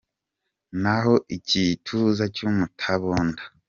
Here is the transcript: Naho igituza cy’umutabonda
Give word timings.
Naho 0.81 1.13
igituza 1.35 2.23
cy’umutabonda 2.35 3.43